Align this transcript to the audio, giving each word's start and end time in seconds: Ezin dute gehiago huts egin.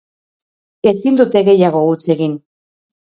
Ezin 0.93 1.19
dute 1.21 1.43
gehiago 1.49 1.83
huts 1.91 2.03
egin. 2.19 2.35